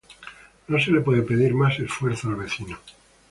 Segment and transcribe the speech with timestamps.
[0.67, 2.75] No se le puede pedir más esfuerzo al vecino.